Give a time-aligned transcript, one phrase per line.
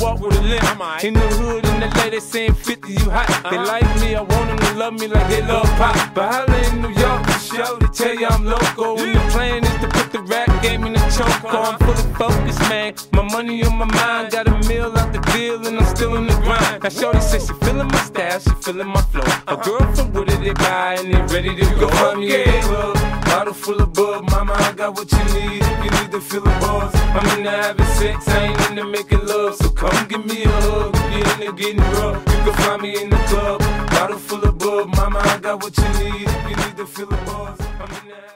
[0.00, 1.04] Walk with a limp.
[1.04, 3.26] In the hood, in the LA, they saying 50, you hot.
[3.50, 3.66] They Uh-huh.
[3.66, 6.14] like me, I want them to love me like they love 'Pac.
[6.14, 8.96] But holla in New York, the show, they tell you I'm loco.
[8.98, 11.44] And the plan is to put the rap game in the choke.
[11.44, 12.94] I'm fully focused, man.
[13.12, 16.26] My money on my mind, got a meal out the deal, and I'm still in
[16.26, 16.82] the grind.
[16.82, 19.24] Now, Shorty says she feeling my style, she feeling my flow.
[19.48, 21.88] A girl from Wooded, they buy, and they ready to go.
[22.12, 22.96] In the club,
[23.26, 24.30] bottle full of bub.
[24.30, 26.94] Mama, I got what you need if you need to feel the buzz.
[27.16, 29.31] I'm in into having sex, I ain't into making love
[30.12, 30.94] give me a hug.
[30.94, 33.60] If you're in getting rough, you can find me in the club.
[33.90, 36.28] Bottle full of bub, mama, I got what you need.
[36.28, 38.32] If you need to fill the buzz, I'm in the habit.